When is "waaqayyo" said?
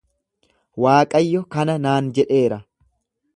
0.85-1.41